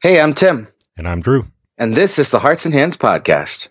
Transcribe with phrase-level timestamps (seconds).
[0.00, 0.68] Hey, I'm Tim.
[0.96, 1.46] And I'm Drew.
[1.76, 3.68] And this is the Hearts and Hands Podcast.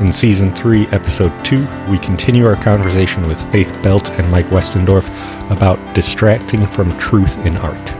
[0.00, 5.04] In Season 3, Episode 2, we continue our conversation with Faith Belt and Mike Westendorf
[5.50, 7.99] about distracting from truth in art.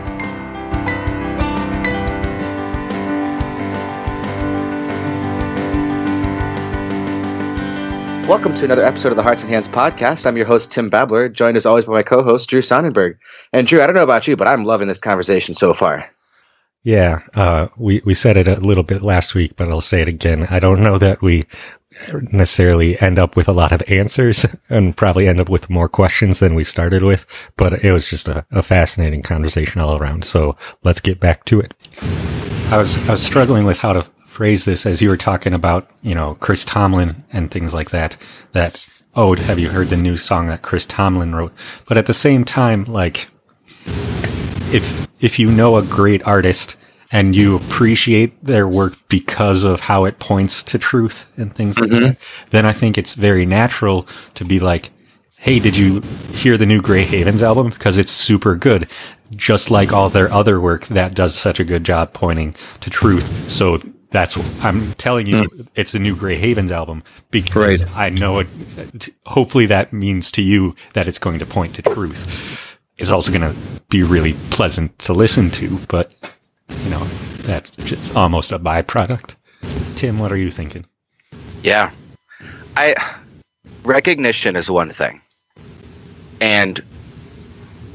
[8.30, 10.24] Welcome to another episode of the Hearts and Hands podcast.
[10.24, 13.18] I'm your host, Tim Babler, joined as always by my co host, Drew Sonnenberg.
[13.52, 16.09] And Drew, I don't know about you, but I'm loving this conversation so far.
[16.84, 20.08] Yeah, uh, we, we said it a little bit last week, but I'll say it
[20.08, 20.46] again.
[20.48, 21.45] I don't know that we
[22.30, 26.38] necessarily end up with a lot of answers and probably end up with more questions
[26.38, 30.24] than we started with, but it was just a, a fascinating conversation all around.
[30.24, 31.74] So let's get back to it.
[32.70, 34.08] I was, I was struggling with how to
[34.40, 38.16] phrase this as you were talking about, you know, Chris Tomlin and things like that,
[38.52, 41.52] that, oh, have you heard the new song that Chris Tomlin wrote?
[41.86, 43.28] But at the same time, like,
[44.72, 46.77] if, if you know a great artist
[47.12, 51.91] and you appreciate their work because of how it points to truth and things like
[51.91, 52.06] mm-hmm.
[52.06, 52.16] that,
[52.48, 54.88] then I think it's very natural to be like,
[55.38, 56.00] Hey, did you
[56.32, 57.69] hear the new Gray Havens album?
[57.69, 58.88] Because it's super good.
[59.32, 63.50] Just like all their other work that does such a good job pointing to truth.
[63.50, 63.80] So
[64.11, 65.69] that's what I'm telling you, mm.
[65.75, 67.97] it's the new Gray Havens album because right.
[67.97, 68.48] I know it.
[69.27, 72.69] Hopefully, that means to you that it's going to point to truth.
[72.98, 76.14] It's also going to be really pleasant to listen to, but
[76.84, 77.05] you know
[77.42, 79.36] that's just almost a byproduct.
[79.94, 80.86] Tim, what are you thinking?
[81.62, 81.92] Yeah,
[82.77, 82.97] I
[83.84, 85.22] recognition is one thing,
[86.41, 86.81] and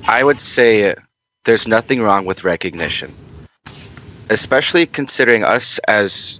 [0.07, 0.95] I would say
[1.43, 3.13] there's nothing wrong with recognition
[4.29, 6.39] especially considering us as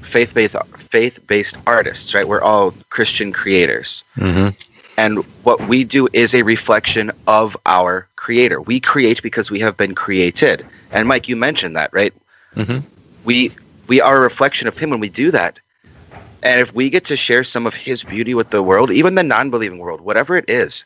[0.00, 2.26] faith-based faith-based artists, right?
[2.28, 4.04] We're all Christian creators.
[4.16, 4.50] Mm-hmm.
[4.98, 8.60] And what we do is a reflection of our creator.
[8.60, 10.64] We create because we have been created.
[10.90, 12.14] And Mike, you mentioned that, right?
[12.54, 12.86] Mm-hmm.
[13.24, 13.52] We
[13.86, 15.58] we are a reflection of him when we do that.
[16.42, 19.22] And if we get to share some of his beauty with the world, even the
[19.22, 20.84] non-believing world, whatever it is,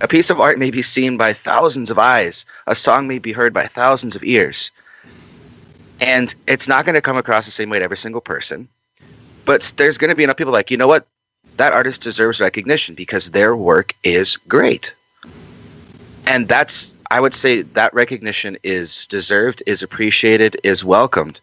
[0.00, 3.32] a piece of art may be seen by thousands of eyes, a song may be
[3.32, 4.70] heard by thousands of ears.
[6.00, 8.68] And it's not going to come across the same way to every single person.
[9.44, 11.06] But there's going to be enough people like, you know what?
[11.56, 14.94] That artist deserves recognition because their work is great.
[16.26, 21.40] And that's, I would say, that recognition is deserved, is appreciated, is welcomed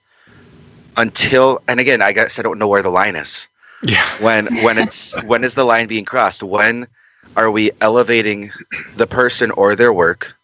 [0.95, 3.47] until, and again, I guess I don't know where the line is.
[3.83, 4.05] Yeah.
[4.21, 6.43] When, when it's, when is the line being crossed?
[6.43, 6.87] When
[7.35, 8.51] are we elevating
[8.95, 10.35] the person or their work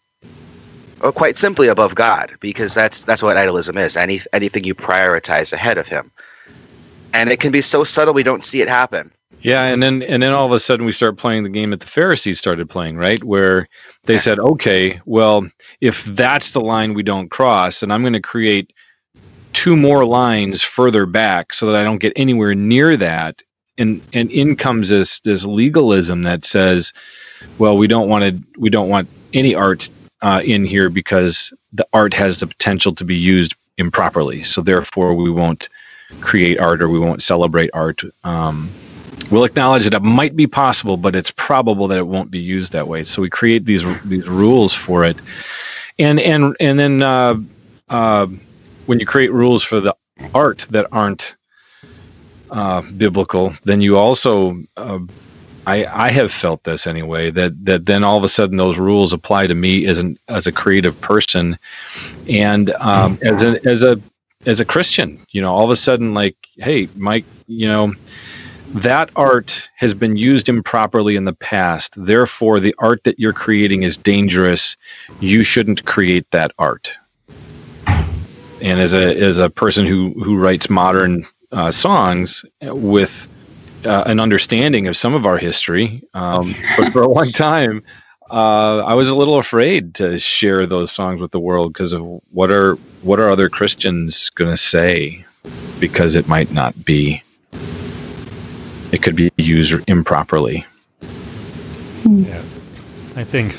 [1.02, 3.96] or quite simply above God, because that's that's what idolism is.
[3.96, 6.10] Any anything you prioritize ahead of Him,
[7.12, 9.12] and it can be so subtle we don't see it happen.
[9.40, 11.80] Yeah, and then and then all of a sudden we start playing the game that
[11.80, 13.22] the Pharisees started playing, right?
[13.24, 13.68] Where
[14.04, 15.48] they said, "Okay, well,
[15.80, 18.72] if that's the line we don't cross, and I'm going to create
[19.52, 23.42] two more lines further back so that I don't get anywhere near that."
[23.78, 26.92] And and in comes this this legalism that says,
[27.58, 29.88] "Well, we don't want to we don't want any art
[30.22, 34.42] uh, in here because the art has the potential to be used improperly.
[34.44, 35.68] So therefore, we won't
[36.20, 38.02] create art or we won't celebrate art.
[38.24, 38.70] Um,
[39.30, 42.72] we'll acknowledge that it might be possible, but it's probable that it won't be used
[42.72, 43.04] that way.
[43.04, 45.20] So we create these these rules for it,
[45.98, 47.36] and and and then uh,
[47.88, 48.26] uh,
[48.86, 49.96] when you create rules for the
[50.34, 51.34] art that aren't
[52.50, 54.98] uh, biblical, then you also uh,
[55.66, 59.12] I, I have felt this anyway that that then all of a sudden those rules
[59.12, 61.58] apply to me as an as a creative person.
[62.28, 64.00] And um, as a as a
[64.46, 67.92] as a Christian you know all of a sudden like hey Mike you know
[68.74, 71.94] that art has been used improperly in the past.
[71.96, 74.76] Therefore the art that you're creating is dangerous.
[75.20, 76.92] You shouldn't create that art.
[77.86, 83.31] And as a as a person who who writes modern uh, songs with
[83.84, 86.02] uh, an understanding of some of our history.
[86.14, 87.82] Um, but for a long time,
[88.30, 92.02] uh, I was a little afraid to share those songs with the world because of
[92.30, 95.24] what are what are other Christians going to say?
[95.80, 97.22] Because it might not be.
[98.92, 100.66] It could be used improperly.
[102.04, 102.42] Yeah,
[103.16, 103.54] I think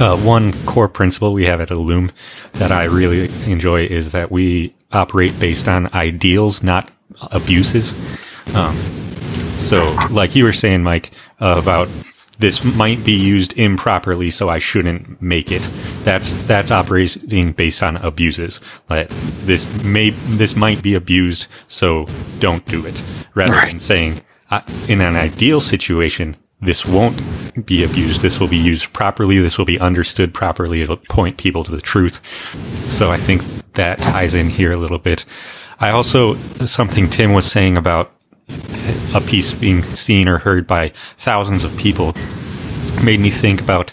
[0.00, 2.10] uh, one core principle we have at Illum
[2.54, 6.90] that I really enjoy is that we operate based on ideals, not
[7.30, 7.92] abuses.
[8.54, 8.76] Um,
[9.32, 11.88] so, like you were saying, Mike, uh, about
[12.38, 15.62] this might be used improperly, so I shouldn't make it.
[16.04, 18.60] That's that's operating based on abuses.
[18.90, 19.08] Like
[19.44, 22.06] this may this might be abused, so
[22.40, 23.02] don't do it.
[23.34, 23.70] Rather right.
[23.70, 24.20] than saying,
[24.50, 27.20] uh, in an ideal situation, this won't
[27.66, 28.20] be abused.
[28.20, 29.38] This will be used properly.
[29.38, 30.80] This will be understood properly.
[30.80, 32.20] It'll point people to the truth.
[32.90, 33.42] So I think
[33.74, 35.24] that ties in here a little bit.
[35.80, 36.34] I also,
[36.66, 38.12] something Tim was saying about
[39.14, 42.14] a piece being seen or heard by thousands of people
[43.04, 43.92] made me think about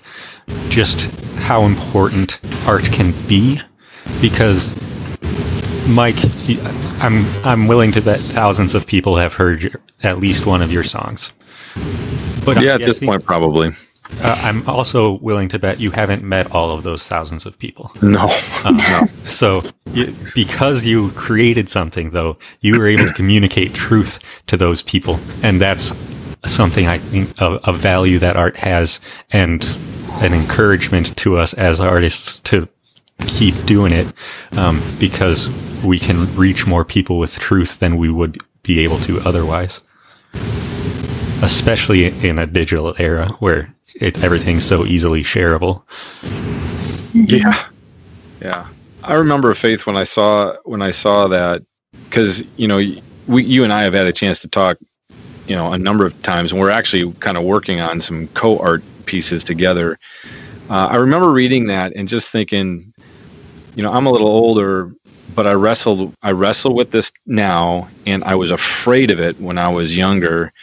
[0.70, 3.60] just how important art can be
[4.22, 4.74] because
[5.88, 6.18] Mike,
[7.02, 10.84] I'm I'm willing to bet thousands of people have heard at least one of your
[10.84, 11.32] songs.
[12.46, 13.72] But yeah, at this point, probably.
[14.22, 17.92] Uh, I'm also willing to bet you haven't met all of those thousands of people.
[18.02, 18.28] No,
[18.66, 19.06] uh, no.
[19.24, 19.62] So,
[19.94, 25.20] you, because you created something, though, you were able to communicate truth to those people,
[25.44, 25.94] and that's
[26.46, 29.00] something I think a, a value that art has,
[29.32, 29.64] and
[30.22, 32.68] an encouragement to us as artists to
[33.28, 34.12] keep doing it,
[34.58, 35.48] um, because
[35.84, 39.82] we can reach more people with truth than we would be able to otherwise
[41.42, 45.84] especially in a digital era where it, everything's so easily shareable.
[47.14, 47.68] Yeah,
[48.42, 48.68] yeah.
[49.04, 51.64] I remember Faith when I saw when I saw that
[52.10, 52.78] because you know
[53.28, 54.78] we you and I have had a chance to talk
[55.48, 58.84] you know a number of times and we're actually kind of working on some co-art
[59.06, 59.98] pieces together.
[60.70, 62.94] Uh, I remember reading that and just thinking,
[63.76, 64.92] you know, I'm a little older,
[65.36, 69.58] but I wrestled I wrestle with this now, and I was afraid of it when
[69.58, 70.54] I was younger,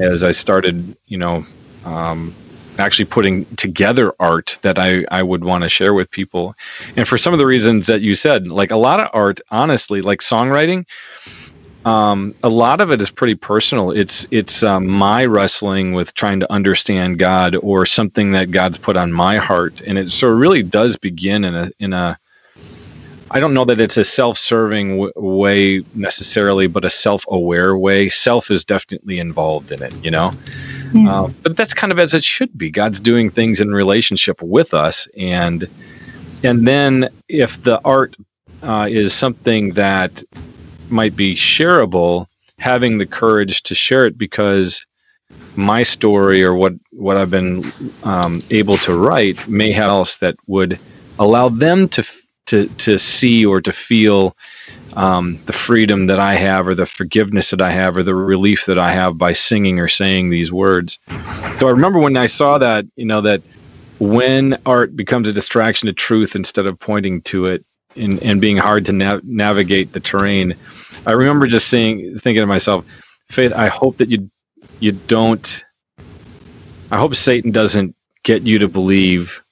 [0.00, 1.44] as I started, you know,
[1.84, 2.34] um,
[2.78, 6.54] actually putting together art that I, I would want to share with people.
[6.96, 10.00] And for some of the reasons that you said, like a lot of art, honestly,
[10.00, 10.86] like songwriting,
[11.84, 13.90] um, a lot of it is pretty personal.
[13.90, 18.96] It's it's um, my wrestling with trying to understand God or something that God's put
[18.96, 22.18] on my heart, and it so it really does begin in a in a
[23.34, 28.10] I don't know that it's a self-serving w- way necessarily, but a self-aware way.
[28.10, 30.30] Self is definitely involved in it, you know.
[30.92, 31.08] Mm.
[31.08, 32.70] Uh, but that's kind of as it should be.
[32.70, 35.66] God's doing things in relationship with us, and
[36.42, 38.16] and then if the art
[38.62, 40.22] uh, is something that
[40.90, 42.26] might be shareable,
[42.58, 44.84] having the courage to share it because
[45.56, 47.64] my story or what what I've been
[48.04, 50.78] um, able to write may have else that would
[51.18, 52.02] allow them to
[52.46, 54.36] to to see or to feel
[54.94, 58.66] um, the freedom that I have, or the forgiveness that I have, or the relief
[58.66, 60.98] that I have by singing or saying these words.
[61.56, 63.42] So I remember when I saw that, you know, that
[63.98, 67.64] when art becomes a distraction to truth instead of pointing to it,
[67.96, 70.54] and, and being hard to nav- navigate the terrain,
[71.06, 72.86] I remember just saying, thinking to myself,
[73.28, 74.30] Faith, I hope that you
[74.80, 75.64] you don't.
[76.90, 79.42] I hope Satan doesn't get you to believe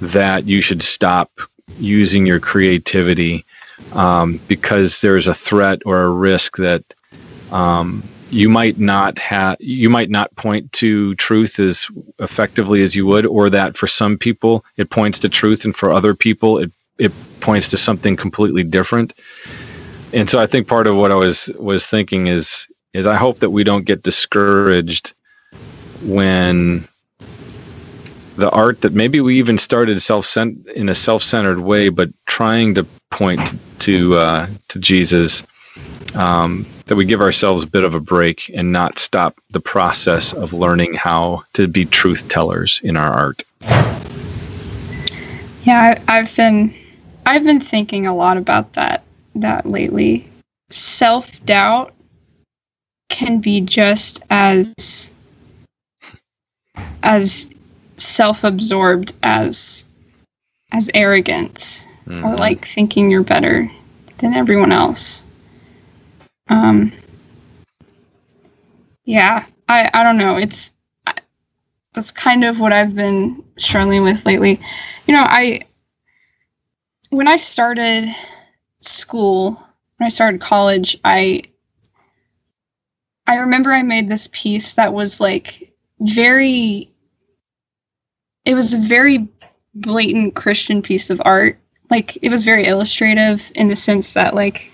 [0.00, 1.30] that you should stop
[1.78, 3.44] using your creativity
[3.92, 6.82] um, because there's a threat or a risk that
[7.52, 11.88] um, you might not have you might not point to truth as
[12.18, 15.92] effectively as you would or that for some people it points to truth and for
[15.92, 19.12] other people it it points to something completely different.
[20.12, 23.38] And so i think part of what i was was thinking is is i hope
[23.40, 25.12] that we don't get discouraged
[26.02, 26.86] when
[28.36, 32.86] the art that maybe we even started self in a self-centered way, but trying to
[33.10, 33.40] point
[33.80, 35.44] to uh, to Jesus,
[36.14, 40.32] um, that we give ourselves a bit of a break and not stop the process
[40.32, 43.42] of learning how to be truth tellers in our art.
[45.62, 46.74] Yeah, I, I've been
[47.24, 49.04] I've been thinking a lot about that
[49.36, 50.28] that lately.
[50.70, 51.92] Self doubt
[53.08, 55.10] can be just as
[57.02, 57.48] as
[57.96, 59.86] self-absorbed as
[60.72, 62.24] as arrogance mm-hmm.
[62.24, 63.70] or like thinking you're better
[64.18, 65.24] than everyone else.
[66.48, 66.92] Um
[69.04, 70.36] yeah, I I don't know.
[70.36, 70.72] It's
[71.06, 71.14] I,
[71.92, 74.60] that's kind of what I've been struggling with lately.
[75.06, 75.62] You know, I
[77.10, 78.14] when I started
[78.80, 79.52] school,
[79.96, 81.44] when I started college, I
[83.26, 86.93] I remember I made this piece that was like very
[88.44, 89.28] it was a very
[89.74, 91.58] blatant Christian piece of art.
[91.90, 94.70] Like it was very illustrative in the sense that like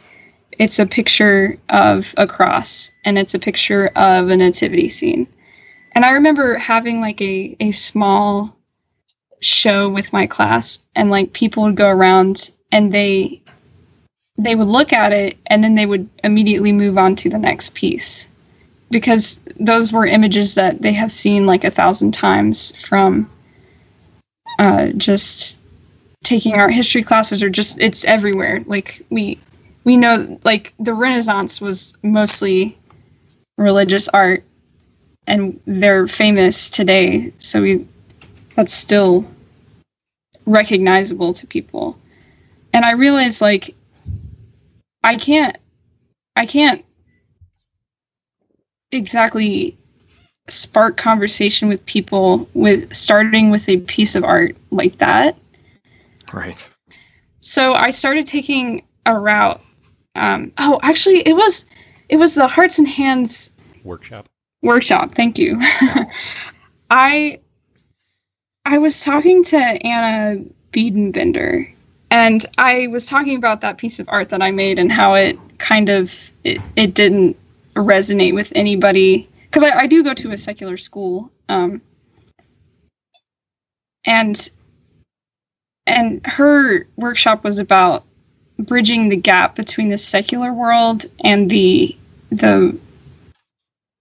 [0.58, 5.26] it's a picture of a cross and it's a picture of a nativity scene.
[5.92, 8.56] And I remember having like a, a small
[9.40, 13.42] show with my class and like people would go around and they
[14.36, 17.74] they would look at it and then they would immediately move on to the next
[17.74, 18.28] piece
[18.90, 23.30] because those were images that they have seen like a thousand times from
[24.60, 25.58] uh, just
[26.22, 28.62] taking art history classes or just it's everywhere.
[28.66, 29.40] Like we
[29.84, 32.78] we know like the Renaissance was mostly
[33.56, 34.44] religious art
[35.26, 37.32] and they're famous today.
[37.38, 37.88] So we
[38.54, 39.24] that's still
[40.44, 41.98] recognizable to people.
[42.74, 43.74] And I realized like
[45.02, 45.56] I can't
[46.36, 46.84] I can't
[48.92, 49.78] exactly
[50.50, 55.38] spark conversation with people with starting with a piece of art like that.
[56.32, 56.56] Right.
[57.40, 59.60] So I started taking a route.
[60.14, 61.66] Um, oh, actually, it was
[62.08, 63.52] it was the Hearts and Hands
[63.84, 64.28] Workshop.
[64.62, 65.14] workshop.
[65.14, 65.58] Thank you.
[66.90, 67.40] I
[68.64, 71.72] I was talking to Anna Biedenbender,
[72.10, 75.38] and I was talking about that piece of art that I made and how it
[75.58, 77.36] kind of it, it didn't
[77.74, 81.82] resonate with anybody because I, I do go to a secular school, um,
[84.04, 84.50] and
[85.86, 88.04] and her workshop was about
[88.58, 91.96] bridging the gap between the secular world and the
[92.30, 92.78] the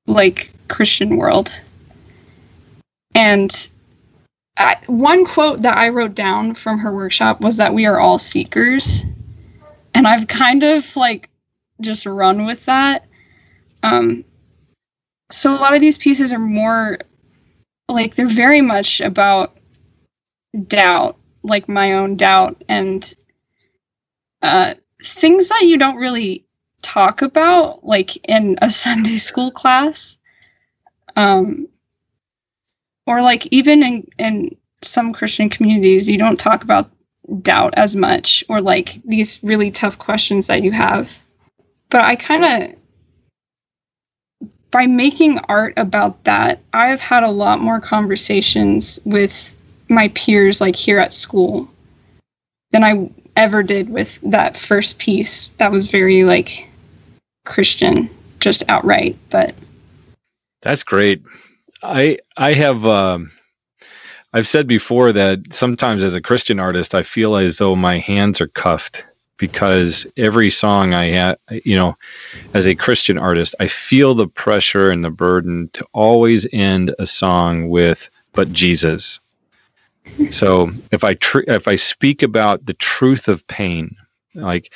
[0.06, 1.50] like Christian world.
[3.16, 3.70] And
[4.56, 8.20] I, one quote that I wrote down from her workshop was that we are all
[8.20, 9.06] seekers.
[9.94, 11.30] And I've kind of like
[11.82, 13.06] just run with that.
[13.82, 14.26] Um,
[15.32, 17.00] so a lot of these pieces are more
[17.88, 19.58] like they're very much about
[20.68, 23.16] doubt, like my own doubt and
[24.42, 26.46] uh, things that you don't really
[26.82, 30.18] talk about like in a Sunday school class.
[31.16, 31.68] Um,
[33.06, 36.92] or like even in, in some Christian communities, you don't talk about
[37.42, 41.18] doubt as much or like these really tough questions that you have.
[41.90, 42.79] But I kind of,
[44.72, 49.56] by making art about that, I've had a lot more conversations with
[49.90, 51.68] my peers, like here at school,
[52.72, 55.50] than I ever did with that first piece.
[55.50, 56.68] That was very like
[57.46, 58.10] Christian,
[58.40, 59.18] just outright.
[59.30, 59.56] But
[60.62, 61.24] That's great.
[61.82, 63.32] I I have um,
[64.34, 68.40] I've said before that sometimes as a Christian artist, I feel as though my hands
[68.40, 69.06] are cuffed
[69.40, 71.98] because every song I had, you know,
[72.54, 77.08] as a Christian artist, I feel the pressure and the burden to always end a
[77.08, 79.20] song with "But Jesus."
[80.30, 83.96] So if I tr- if I speak about the truth of pain,
[84.36, 84.72] like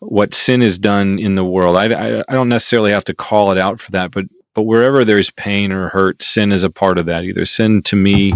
[0.00, 3.52] what sin has done in the world, I, I I don't necessarily have to call
[3.52, 6.98] it out for that, but but wherever there's pain or hurt, sin is a part
[6.98, 7.24] of that.
[7.24, 8.34] Either sin to me,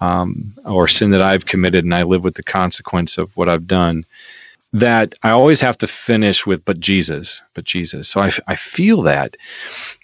[0.00, 3.66] um, or sin that I've committed, and I live with the consequence of what I've
[3.66, 4.04] done.
[4.74, 8.08] That I always have to finish with, but Jesus, but Jesus.
[8.08, 9.36] So I, I feel that,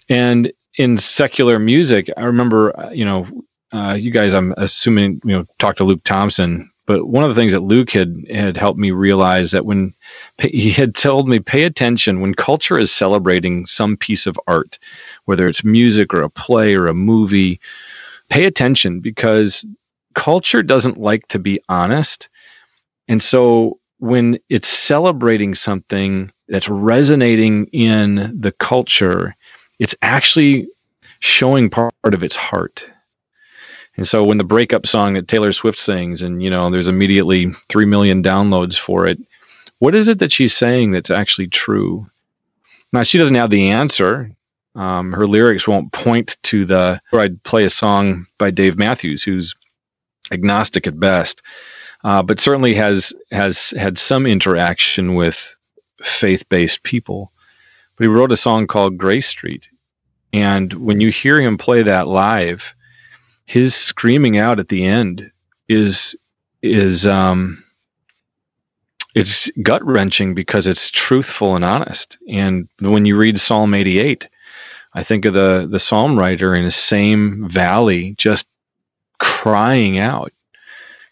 [0.09, 3.27] and in secular music, I remember, uh, you know,
[3.73, 7.35] uh, you guys, I'm assuming, you know, talked to Luke Thompson, but one of the
[7.39, 9.93] things that Luke had had helped me realize that when
[10.39, 14.79] he had told me, pay attention when culture is celebrating some piece of art,
[15.25, 17.59] whether it's music or a play or a movie,
[18.29, 19.65] pay attention because
[20.15, 22.29] culture doesn't like to be honest,
[23.09, 29.35] and so when it's celebrating something that's resonating in the culture,
[29.77, 30.67] it's actually
[31.19, 32.89] showing part of its heart.
[33.97, 37.51] And so when the breakup song that Taylor Swift sings and you know there's immediately
[37.69, 39.19] 3 million downloads for it,
[39.77, 42.07] what is it that she's saying that's actually true?
[42.91, 44.31] Now she doesn't have the answer.
[44.73, 49.21] Um, her lyrics won't point to the or I'd play a song by Dave Matthews
[49.21, 49.53] who's
[50.31, 51.43] agnostic at best.
[52.03, 55.55] Uh, but certainly has has had some interaction with
[56.01, 57.31] faith-based people.
[57.95, 59.69] But he wrote a song called Grey Street,
[60.33, 62.73] and when you hear him play that live,
[63.45, 65.31] his screaming out at the end
[65.67, 66.15] is
[66.61, 67.63] is um,
[69.15, 72.17] it's gut wrenching because it's truthful and honest.
[72.29, 74.29] And when you read Psalm 88,
[74.93, 78.47] I think of the the psalm writer in the same valley, just
[79.19, 80.33] crying out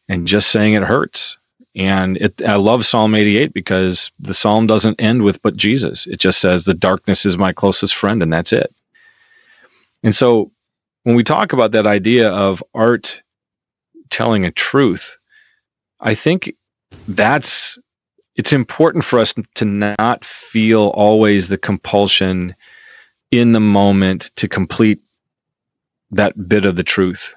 [0.09, 1.37] and just saying it hurts.
[1.75, 6.19] And it, I love Psalm 88 because the psalm doesn't end with "but Jesus." It
[6.19, 8.73] just says, "The darkness is my closest friend," and that's it.
[10.03, 10.51] And so
[11.03, 13.21] when we talk about that idea of art
[14.09, 15.15] telling a truth,
[16.01, 16.53] I think
[17.07, 17.77] that's
[18.35, 22.55] it's important for us to not feel always the compulsion
[23.31, 25.01] in the moment to complete
[26.11, 27.35] that bit of the truth,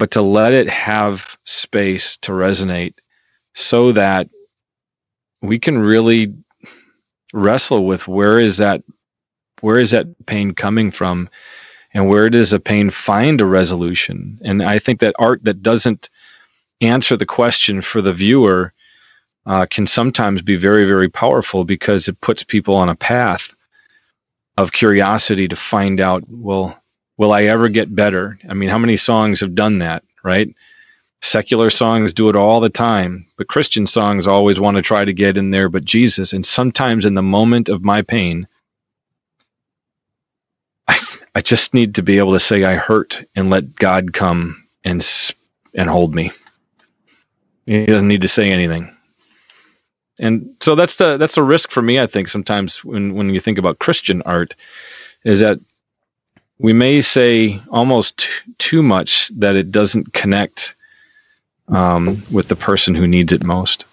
[0.00, 2.94] but to let it have space to resonate
[3.54, 4.30] so that
[5.42, 6.32] we can really
[7.34, 8.82] wrestle with where is that
[9.60, 11.28] where is that pain coming from
[11.92, 14.38] and where does a pain find a resolution?
[14.42, 16.08] And i think that art that doesn't
[16.80, 18.72] answer the question for the viewer
[19.44, 23.54] uh, can sometimes be very very powerful because it puts people on a path
[24.56, 26.79] of curiosity to find out well
[27.20, 28.38] will I ever get better?
[28.48, 30.48] I mean, how many songs have done that, right?
[31.20, 35.12] Secular songs do it all the time, but Christian songs always want to try to
[35.12, 36.32] get in there, but Jesus.
[36.32, 38.48] And sometimes in the moment of my pain,
[40.88, 40.98] I,
[41.34, 45.06] I just need to be able to say I hurt and let God come and
[45.74, 46.32] and hold me.
[47.66, 48.96] He doesn't need to say anything.
[50.18, 52.00] And so that's the that's a risk for me.
[52.00, 54.54] I think sometimes when when you think about Christian art,
[55.24, 55.60] is that
[56.60, 60.76] we may say almost t- too much that it doesn't connect
[61.68, 63.86] um, with the person who needs it most.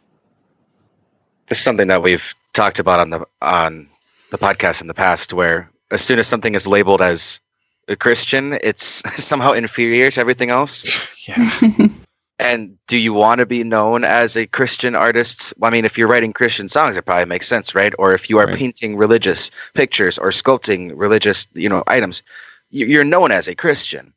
[1.48, 3.88] This is something that we've talked about on the on
[4.32, 7.40] the podcast in the past, where as soon as something is labeled as
[7.88, 8.86] a Christian, it's
[9.24, 10.86] somehow inferior to everything else.
[11.26, 11.50] Yeah.
[12.40, 15.54] and do you want to be known as a Christian artist?
[15.62, 17.94] I mean, if you're writing Christian songs, it probably makes sense, right?
[17.98, 18.58] Or if you are Right.
[18.58, 22.34] painting religious pictures or sculpting religious, you know, items, you-
[22.70, 24.14] you're known as a Christian.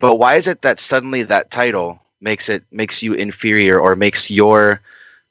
[0.00, 4.30] But why is it that suddenly that title makes it makes you inferior or makes
[4.30, 4.80] your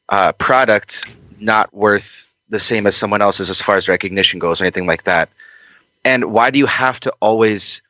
[0.09, 1.09] uh, product
[1.39, 5.03] not worth the same as someone else's as far as recognition goes or anything like
[5.03, 5.29] that?
[6.03, 7.81] And why do you have to always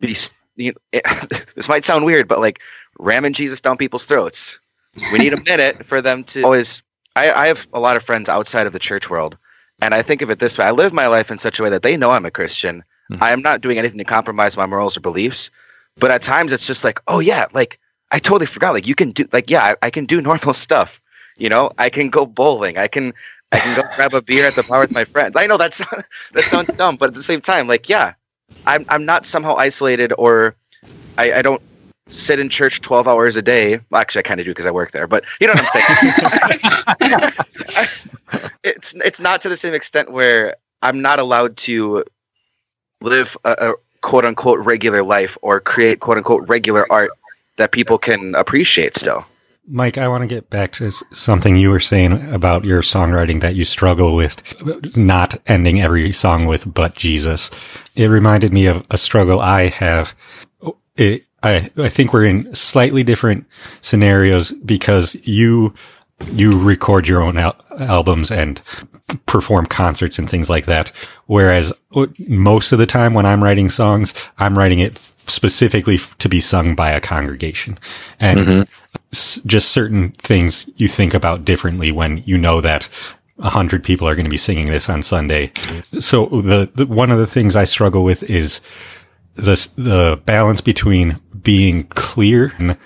[0.00, 0.16] be?
[0.56, 1.00] You know,
[1.54, 2.60] this might sound weird, but like
[2.98, 4.58] ramming Jesus down people's throats.
[5.12, 6.82] We need a minute for them to always.
[7.14, 9.36] I, I have a lot of friends outside of the church world,
[9.80, 11.70] and I think of it this way: I live my life in such a way
[11.70, 12.84] that they know I'm a Christian.
[13.10, 13.22] Mhm.
[13.22, 15.50] I am not doing anything to compromise my morals or beliefs,
[15.96, 17.78] but at times it's just like, oh yeah, like
[18.10, 18.74] I totally forgot.
[18.74, 21.00] Like you can do, like yeah, I, I can do normal stuff.
[21.36, 22.78] You know, I can go bowling.
[22.78, 23.12] I can
[23.52, 25.36] I can go grab a beer at the bar with my friends.
[25.36, 25.78] I know that's
[26.32, 28.14] that sounds dumb, but at the same time, like yeah,
[28.66, 30.54] I'm I'm not somehow isolated or
[31.16, 31.62] I, I don't
[32.08, 33.80] sit in church 12 hours a day.
[33.90, 35.82] Well, actually, I kind of do because I work there, but you know what I'm
[37.10, 37.32] saying?
[38.64, 42.04] it's it's not to the same extent where I'm not allowed to
[43.00, 47.10] live a, a quote unquote regular life or create quote unquote regular art
[47.56, 49.24] that people can appreciate still.
[49.70, 53.54] Mike, I want to get back to something you were saying about your songwriting that
[53.54, 57.50] you struggle with not ending every song with but Jesus.
[57.94, 60.14] It reminded me of a struggle I have.
[60.62, 63.46] Oh, it, I, I think we're in slightly different
[63.82, 65.74] scenarios because you,
[66.32, 68.60] you record your own al- albums and
[69.26, 70.90] perform concerts and things like that.
[71.26, 75.98] Whereas uh, most of the time when I'm writing songs, I'm writing it f- specifically
[76.18, 77.78] to be sung by a congregation.
[78.20, 78.68] And
[79.12, 82.88] s- just certain things you think about differently when you know that
[83.38, 85.52] a hundred people are going to be singing this on Sunday.
[86.00, 88.60] So the, the one of the things I struggle with is
[89.34, 92.76] the the balance between being clear and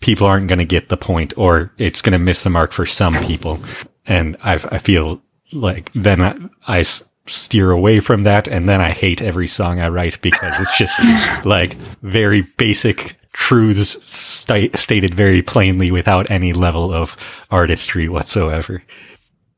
[0.00, 2.86] people aren't going to get the point or it's going to miss the mark for
[2.86, 3.58] some people.
[4.06, 6.82] And I, I feel like then I
[7.26, 8.48] steer away from that.
[8.48, 10.98] And then I hate every song I write because it's just
[11.44, 17.16] like very basic truths sta- stated very plainly without any level of
[17.50, 18.82] artistry whatsoever.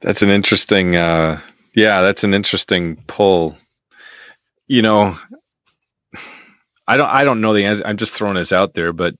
[0.00, 1.40] That's an interesting, uh,
[1.74, 3.56] yeah, that's an interesting pull.
[4.66, 5.16] You know,
[6.88, 7.86] I don't, I don't know the answer.
[7.86, 9.14] I'm just throwing this out there, but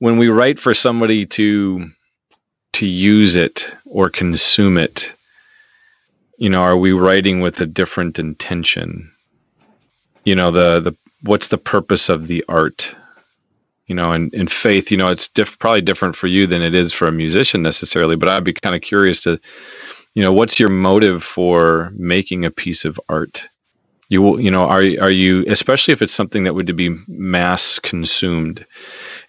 [0.00, 1.90] when we write for somebody to
[2.74, 5.12] to use it or consume it,
[6.38, 9.10] you know, are we writing with a different intention?
[10.24, 12.94] You know, the the what's the purpose of the art?
[13.86, 16.74] You know, and in faith, you know, it's diff- probably different for you than it
[16.74, 18.16] is for a musician necessarily.
[18.16, 19.40] But I'd be kind of curious to
[20.14, 23.48] you know what's your motive for making a piece of art
[24.08, 27.78] you will you know are are you especially if it's something that would be mass
[27.78, 28.66] consumed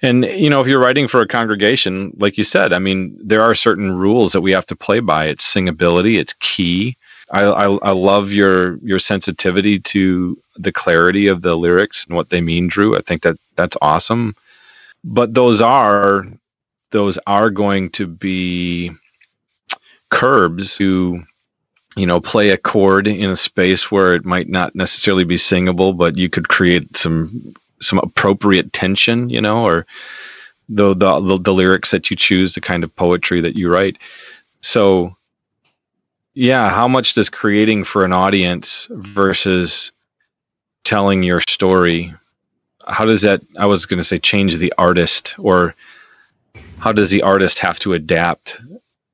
[0.02, 3.42] and you know if you're writing for a congregation like you said i mean there
[3.44, 5.26] are certain rules that we have to play by.
[5.28, 6.98] It's singability it's key.
[7.32, 12.30] I, I, I love your your sensitivity to the clarity of the lyrics and what
[12.30, 12.98] they mean drew.
[12.98, 14.36] I think that that's awesome.
[15.04, 16.26] But those are
[16.92, 18.92] those are going to be
[20.12, 21.24] curbs to
[21.98, 25.94] you know play a chord in a space where it might not necessarily be singable
[25.94, 29.86] but you could create some some appropriate tension you know or
[30.68, 33.98] the the, the, lyrics that you choose the kind of poetry that you write.
[34.62, 35.16] So
[36.40, 39.92] yeah how much does creating for an audience versus
[40.84, 42.14] telling your story
[42.88, 45.76] how does that i was going to say change the artist or
[46.78, 48.62] how does the artist have to adapt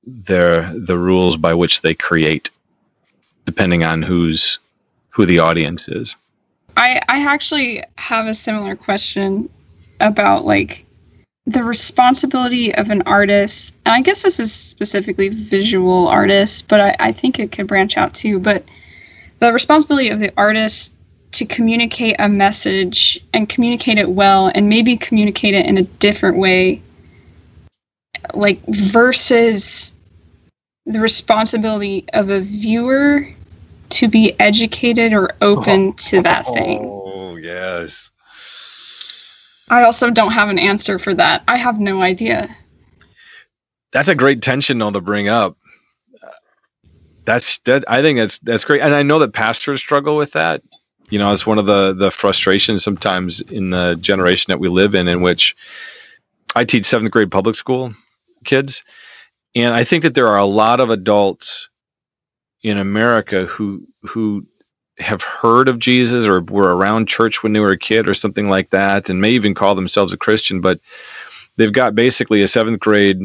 [0.06, 2.52] their the rules by which they create
[3.46, 4.60] depending on who's
[5.10, 6.16] who the audience is
[6.76, 9.50] I I actually have a similar question
[10.00, 10.86] about like
[11.46, 13.76] the responsibility of an artist.
[13.86, 17.98] And I guess this is specifically visual artists, but I, I think it could branch
[17.98, 18.40] out too.
[18.40, 18.64] But
[19.40, 20.94] the responsibility of the artist
[21.34, 26.38] to communicate a message and communicate it well and maybe communicate it in a different
[26.38, 26.82] way
[28.34, 29.92] like versus
[30.86, 33.28] the responsibility of a viewer
[33.92, 35.94] to be educated or open oh.
[35.98, 36.80] to that oh, thing.
[36.84, 38.12] Oh yes.
[39.70, 41.44] I also don't have an answer for that.
[41.48, 42.56] I have no idea.
[43.92, 45.58] That's a great tension though to bring up.
[47.26, 47.84] That's that.
[47.88, 50.62] I think that's that's great, and I know that pastors struggle with that.
[51.10, 54.94] You know, it's one of the the frustrations sometimes in the generation that we live
[54.94, 55.56] in, in which
[56.56, 57.94] I teach seventh grade public school
[58.44, 58.84] kids,
[59.56, 61.70] and I think that there are a lot of adults
[62.66, 64.44] in America who who
[64.98, 68.50] have heard of Jesus or were around church when they were a kid or something
[68.50, 70.80] like that, and may even call themselves a Christian, but
[71.58, 73.22] they've got basically a seventh grade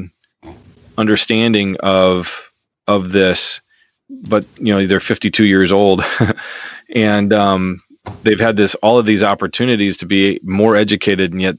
[0.99, 2.53] understanding of
[2.87, 3.63] of this,
[4.11, 6.05] but you know they're 52 years old,
[6.95, 7.83] and um,
[8.25, 11.57] they've had this all of these opportunities to be more educated, and yet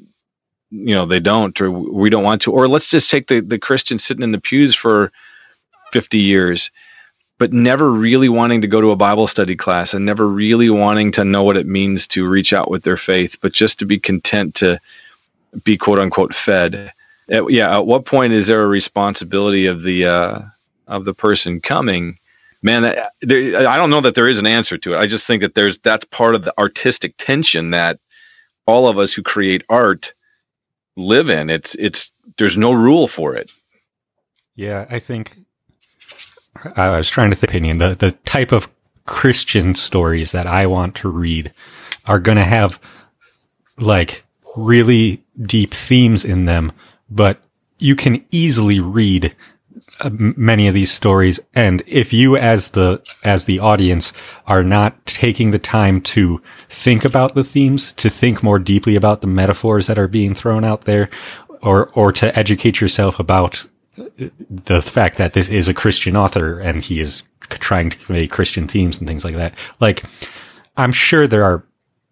[0.69, 2.51] you know they don't or we don't want to.
[2.51, 5.11] Or let's just take the the christian sitting in the pews for
[5.93, 6.69] 50 years
[7.41, 11.11] but never really wanting to go to a bible study class and never really wanting
[11.11, 13.99] to know what it means to reach out with their faith but just to be
[13.99, 14.79] content to
[15.63, 16.91] be quote unquote fed
[17.29, 20.39] at, yeah at what point is there a responsibility of the uh
[20.87, 22.17] of the person coming
[22.61, 25.25] man that, there, i don't know that there is an answer to it i just
[25.25, 27.99] think that there's that's part of the artistic tension that
[28.67, 30.13] all of us who create art
[30.95, 31.49] live in.
[31.49, 33.51] It's it's there's no rule for it.
[34.55, 35.37] Yeah, I think
[36.75, 37.77] I was trying to think opinion.
[37.77, 38.69] The the type of
[39.05, 41.51] Christian stories that I want to read
[42.05, 42.79] are going to have
[43.77, 46.71] like really deep themes in them,
[47.09, 47.41] but
[47.79, 49.35] you can easily read
[50.01, 54.13] uh, many of these stories and if you as the as the audience
[54.45, 59.21] are not taking the time to think about the themes to think more deeply about
[59.21, 61.09] the metaphors that are being thrown out there
[61.61, 63.65] or or to educate yourself about
[64.49, 68.67] the fact that this is a Christian author and he is trying to convey Christian
[68.67, 70.03] themes and things like that like
[70.77, 71.63] I'm sure there are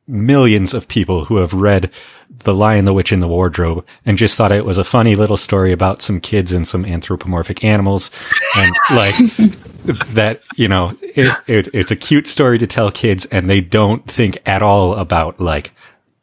[0.10, 1.92] millions of people who have read
[2.30, 5.38] The Lion, the Witch, and the Wardrobe and just thought it was a funny little
[5.38, 8.10] story about some kids and some anthropomorphic animals.
[8.56, 9.16] And like
[10.14, 14.06] that, you know, it, it, it's a cute story to tell kids and they don't
[14.10, 15.74] think at all about like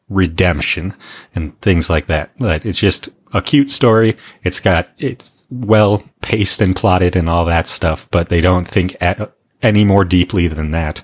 [0.09, 0.93] redemption
[1.33, 2.31] and things like that.
[2.37, 4.17] But it's just a cute story.
[4.43, 8.95] It's got, it's well paced and plotted and all that stuff, but they don't think
[9.01, 11.01] at, any more deeply than that.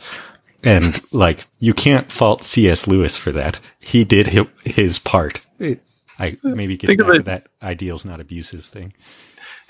[0.64, 2.88] And like, you can't fault C.S.
[2.88, 3.60] Lewis for that.
[3.80, 4.28] He did
[4.64, 5.46] his part.
[6.20, 8.94] I maybe get back to that ideals, not abuses thing.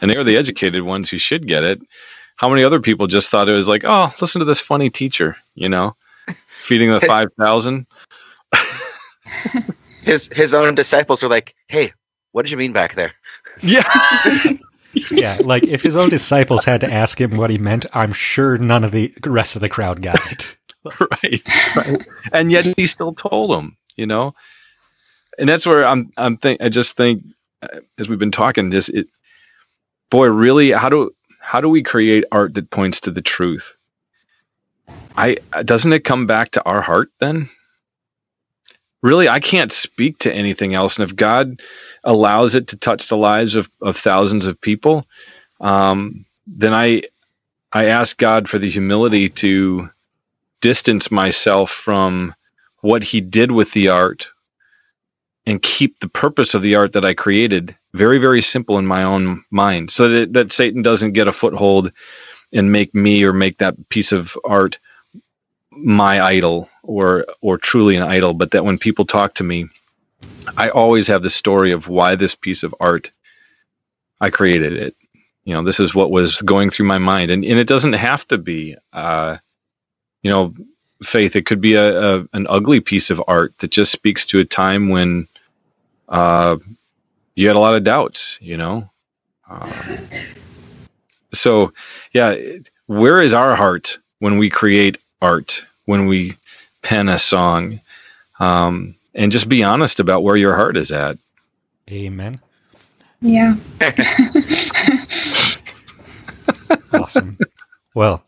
[0.01, 1.81] And they are the educated ones who should get it.
[2.35, 5.37] How many other people just thought it was like, oh, listen to this funny teacher,
[5.55, 5.95] you know,
[6.61, 7.87] feeding the 5,000?
[10.01, 11.93] his, his own disciples were like, hey,
[12.31, 13.13] what did you mean back there?
[13.61, 13.89] Yeah.
[15.11, 18.57] yeah, like if his own disciples had to ask him what he meant, I'm sure
[18.57, 20.57] none of the rest of the crowd got it.
[20.99, 21.41] right,
[21.75, 22.05] right.
[22.31, 24.35] And yet he still told them, you know.
[25.37, 26.11] And that's where I'm.
[26.17, 26.61] I'm think.
[26.61, 27.23] I just think,
[27.61, 29.07] uh, as we've been talking, just it.
[30.09, 33.75] Boy, really, how do how do we create art that points to the truth?
[35.17, 37.49] I doesn't it come back to our heart then?
[39.03, 40.97] Really, I can't speak to anything else.
[40.97, 41.61] And if God
[42.05, 45.05] allows it to touch the lives of, of thousands of people,
[45.61, 47.03] um, then I
[47.73, 49.89] I ask God for the humility to
[50.61, 52.35] distance myself from
[52.81, 54.29] what he did with the art
[55.45, 59.03] and keep the purpose of the art that I created very, very simple in my
[59.03, 61.91] own mind so that, that Satan doesn't get a foothold
[62.53, 64.79] and make me or make that piece of art
[65.77, 69.67] my idol or or truly an idol but that when people talk to me
[70.57, 73.11] I always have the story of why this piece of art
[74.21, 74.95] I created it
[75.45, 78.27] you know this is what was going through my mind and, and it doesn't have
[78.29, 79.37] to be uh,
[80.23, 80.53] you know,
[81.03, 81.35] faith.
[81.35, 84.45] It could be a, a, an ugly piece of art that just speaks to a
[84.45, 85.27] time when
[86.09, 86.57] uh,
[87.35, 88.39] you had a lot of doubts.
[88.41, 88.89] You know,
[89.49, 89.97] uh,
[91.33, 91.73] so
[92.13, 92.35] yeah,
[92.87, 95.63] where is our heart when we create art?
[95.85, 96.37] When we
[96.81, 97.79] pen a song,
[98.39, 101.17] um, and just be honest about where your heart is at.
[101.89, 102.39] Amen.
[103.21, 103.55] Yeah.
[106.93, 107.37] awesome.
[107.95, 108.23] Well,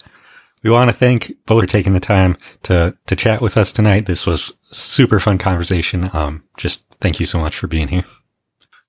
[0.63, 4.05] we want to thank both for taking the time to, to chat with us tonight.
[4.05, 6.09] This was super fun conversation.
[6.13, 8.05] Um, just thank you so much for being here.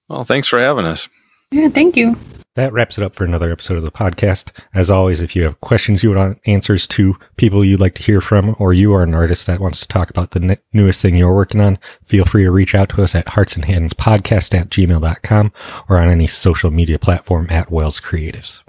[0.09, 1.09] Well, thanks for having us.
[1.51, 2.16] Yeah, thank you.
[2.57, 4.51] That wraps it up for another episode of the podcast.
[4.75, 8.23] As always, if you have questions you want answers to, people you'd like to hear
[8.23, 11.14] from, or you are an artist that wants to talk about the ne- newest thing
[11.14, 15.53] you're working on, feel free to reach out to us at heartsandhandspodcast at gmail.com
[15.90, 18.62] or on any social media platform at WELS Creatives.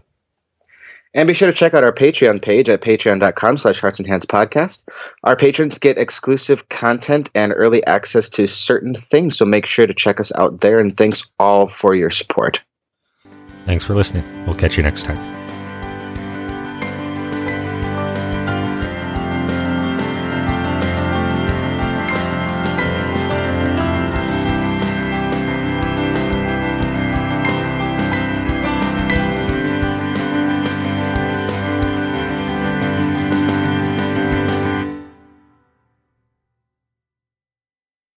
[1.13, 4.25] And be sure to check out our Patreon page at patreon.com slash hearts and hands
[4.25, 4.83] podcast.
[5.23, 9.93] Our patrons get exclusive content and early access to certain things, so make sure to
[9.93, 10.77] check us out there.
[10.77, 12.61] And thanks all for your support.
[13.67, 14.23] Thanks for listening.
[14.45, 15.46] We'll catch you next time.